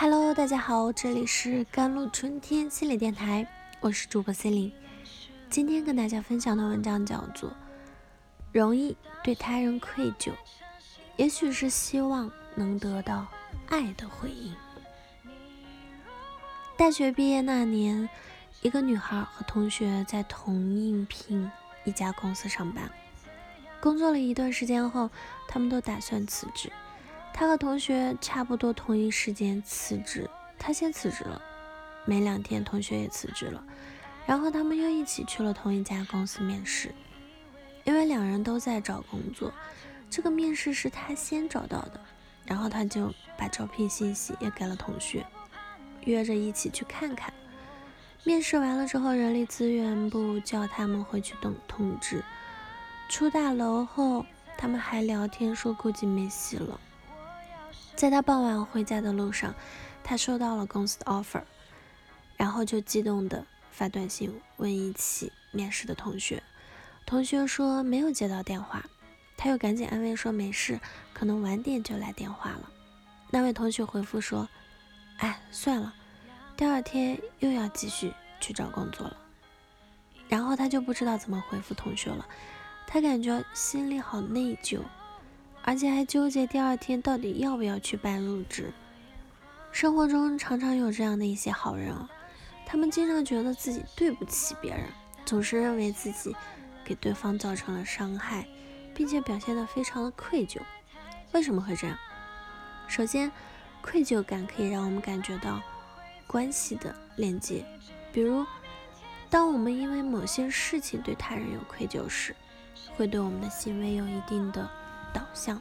[0.00, 3.46] Hello，大家好，这里是甘露春天心理电台，
[3.80, 4.72] 我是主播 C 琳。
[5.50, 7.50] 今天跟大家分享的文章叫做
[8.50, 10.30] 《容易对他人愧疚》，
[11.18, 13.26] 也许是希望能得到
[13.68, 14.54] 爱的回应。
[16.78, 18.08] 大学毕业那年，
[18.62, 21.50] 一个女孩和同学在同应聘
[21.84, 22.90] 一家公司上班，
[23.82, 25.10] 工作了一段时间后，
[25.46, 26.72] 他们都打算辞职。
[27.40, 30.28] 他和同学差不多同一时间辞职，
[30.58, 31.40] 他先辞职了，
[32.04, 33.64] 没两天同学也辞职了，
[34.26, 36.94] 然后他们又一起去了同一家公司面试。
[37.84, 39.50] 因为两人都在找工作，
[40.10, 41.98] 这个面试是他先找到的，
[42.44, 45.24] 然后他就把招聘信息也给了同学，
[46.04, 47.32] 约着一起去看看。
[48.22, 52.22] 面试完了之后，人力资源部叫他们回去等通知。
[53.08, 54.26] 出大楼后，
[54.58, 56.78] 他们还聊天说估计没戏了。
[57.94, 59.54] 在他傍晚回家的路上，
[60.02, 61.42] 他收到了公司的 offer，
[62.36, 66.42] 然后就激动的发短信问一起面试的同学，
[67.04, 68.84] 同学说没有接到电话，
[69.36, 70.80] 他又赶紧安慰说没事，
[71.12, 72.70] 可能晚点就来电话了。
[73.30, 74.48] 那位同学回复说，
[75.18, 75.92] 哎，算了，
[76.56, 79.16] 第二天又要继续去找工作了。
[80.28, 82.26] 然后他就不知道怎么回复同学了，
[82.86, 84.80] 他感觉心里好内疚。
[85.62, 88.72] 而且还纠结第二天到底要不要去办入职。
[89.72, 92.10] 生活中常常有这样的一些好人啊，
[92.66, 94.84] 他们经常觉得自己对不起别人，
[95.24, 96.34] 总是认为自己
[96.84, 98.46] 给对方造成了伤害，
[98.94, 100.58] 并且表现得非常的愧疚。
[101.32, 101.96] 为什么会这样？
[102.88, 103.30] 首先，
[103.80, 105.62] 愧疚感可以让我们感觉到
[106.26, 107.64] 关系的链接，
[108.12, 108.44] 比如，
[109.28, 112.34] 当我们因为某些事情对他人有愧疚时，
[112.96, 114.68] 会对我们的行为有一定的。
[115.12, 115.60] 导向，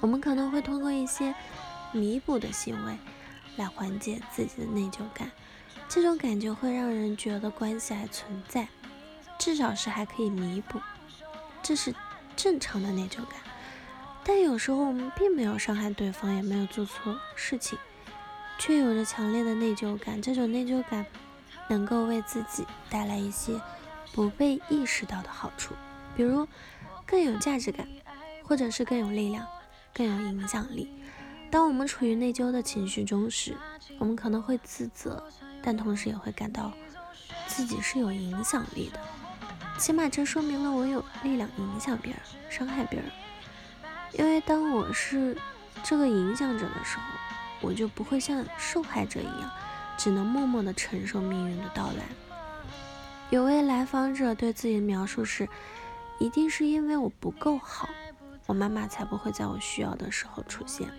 [0.00, 1.34] 我们可能会通过一些
[1.92, 2.96] 弥补的行为
[3.56, 5.30] 来缓解自己的内疚感，
[5.88, 8.68] 这种感觉会让人觉得关系还存在，
[9.38, 10.80] 至少是还可以弥补，
[11.62, 11.94] 这是
[12.36, 13.40] 正常的内疚感。
[14.24, 17.78] 但有时候我们并没有伤害对方，也没有做错事情，
[18.58, 21.06] 却有着强烈的内疚感，这种内疚感
[21.68, 23.58] 能够为自己带来一些
[24.12, 25.74] 不被意识到的好处，
[26.14, 26.46] 比如
[27.06, 27.88] 更有价值感。
[28.48, 29.46] 或者是更有力量、
[29.92, 30.88] 更有影响力。
[31.50, 33.54] 当我们处于内疚的情绪中时，
[33.98, 35.22] 我们可能会自责，
[35.62, 36.72] 但同时也会感到
[37.46, 38.98] 自己是有影响力的。
[39.78, 42.20] 起码这说明了我有力量影响别人、
[42.50, 43.10] 伤害别人。
[44.14, 45.36] 因为当我是
[45.84, 47.02] 这个影响者的时候，
[47.60, 49.50] 我就不会像受害者一样，
[49.98, 52.04] 只能默默地承受命运的到来。
[53.28, 55.46] 有位来访者对自己的描述是：
[56.18, 57.88] 一定是因为我不够好。
[58.48, 60.90] 我妈妈才不会在我需要的时候出现，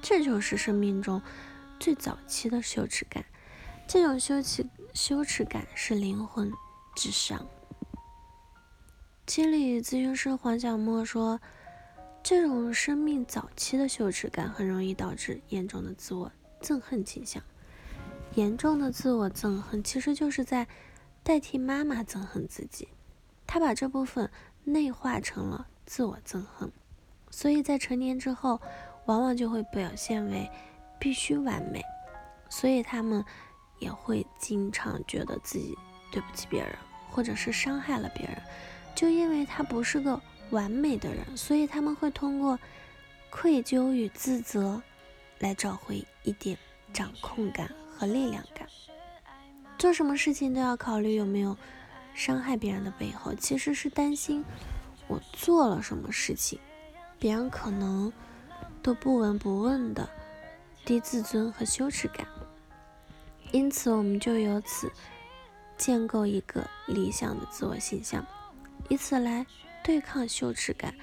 [0.00, 1.20] 这就是生命中
[1.80, 3.24] 最早期的羞耻感。
[3.88, 4.64] 这种羞耻
[4.94, 6.52] 羞耻感是灵魂
[6.94, 7.44] 之伤。
[9.26, 11.40] 心理咨询师黄小沫说，
[12.22, 16.30] 这种生命早期的羞耻感很容易导致严重的自我
[16.62, 17.42] 憎恨倾向。
[18.36, 20.68] 严重的自我憎恨其实就是在
[21.24, 22.86] 代替妈妈憎恨自己，
[23.48, 24.30] 他把这部分
[24.62, 25.66] 内化成了。
[25.86, 26.70] 自我憎恨，
[27.30, 28.60] 所以在成年之后，
[29.06, 30.50] 往往就会表现为
[30.98, 31.82] 必须完美，
[32.50, 33.24] 所以他们
[33.78, 35.74] 也会经常觉得自己
[36.10, 36.76] 对不起别人，
[37.10, 38.36] 或者是伤害了别人。
[38.94, 40.20] 就因为他不是个
[40.50, 42.58] 完美的人，所以他们会通过
[43.30, 44.82] 愧疚与自责
[45.38, 46.58] 来找回一点
[46.92, 48.66] 掌控感和力量感。
[49.78, 51.56] 做什么事情都要考虑有没有
[52.14, 54.42] 伤害别人的背后，其实是担心。
[55.08, 56.58] 我做了什么事情，
[57.18, 58.12] 别人可能
[58.82, 60.08] 都不闻不问的
[60.84, 62.26] 低自尊和羞耻感，
[63.52, 64.90] 因此我们就由此
[65.76, 68.24] 建构一个理想的自我形象，
[68.88, 69.46] 以此来
[69.84, 70.94] 对抗羞耻感。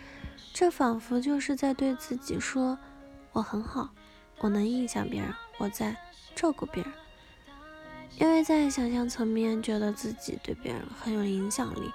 [0.53, 2.77] 这仿佛就是在对自己说
[3.33, 3.89] ：“我很好，
[4.39, 5.95] 我能影响别人，我在
[6.35, 6.93] 照顾别人。”
[8.19, 11.91] 因为在想象层面，觉得自己对别人很有影响力。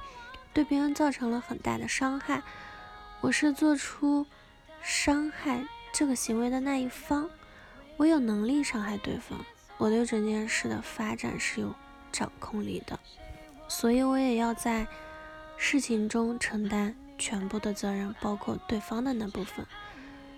[0.58, 2.43] 对别人造成了很大的伤害，
[3.20, 4.26] 我是做出
[4.82, 7.31] 伤害这个行为的那一方，
[7.96, 9.38] 我有能力伤害对方，
[9.76, 11.72] 我对整件事的发展是有
[12.10, 12.99] 掌控力的，
[13.69, 14.84] 所以我也要在
[15.56, 19.64] 事情中承担全部的责任，包括对方的那部分。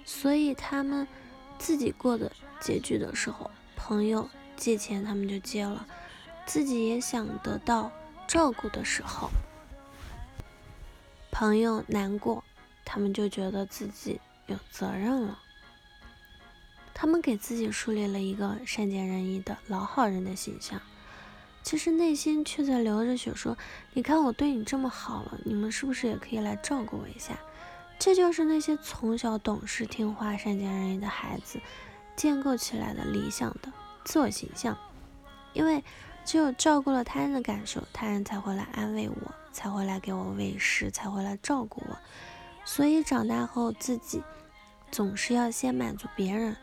[0.04, 1.08] 所以他们
[1.58, 2.30] 自己过的
[2.60, 5.86] 拮据的时候，朋友借钱他们就借了，
[6.44, 7.90] 自己也想得到
[8.28, 9.30] 照顾的时候。
[11.30, 12.44] 朋友难过，
[12.84, 15.38] 他们就觉得自己有责任了。
[16.92, 20.80] 他们给自己树立了一个善解人意的老好人的形象，
[21.62, 23.56] 其实内心却在流着血，说
[23.94, 27.38] ：“你看我对你这么好了，你们是不是也可以来照顾我一下？”
[27.98, 31.60] 这就是那些从小懂事、听话、善解人意的孩子
[32.16, 33.72] 建构起来的理想的
[34.04, 34.76] 自我形象。
[35.52, 35.82] 因为
[36.30, 41.98] 只有照顾了他人的感受，他人才会来安慰我，才会来给我喂食，才会来照顾我。
[42.64, 44.22] 所以长大后自己
[44.92, 46.56] 总是要先满足别人，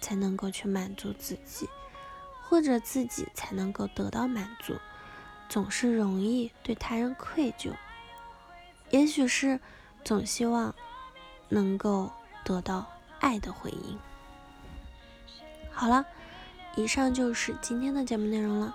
[0.00, 1.68] 才能够去满足自己，
[2.40, 4.74] 或者自己才能够得到满足，
[5.46, 7.70] 总是容易对他人愧疚。
[8.88, 9.60] 也许是。
[10.04, 10.74] 总希望
[11.48, 12.10] 能够
[12.44, 12.84] 得到
[13.20, 13.96] 爱的回应。
[15.70, 16.04] 好了，
[16.74, 18.74] 以上就是今天的节目内容了。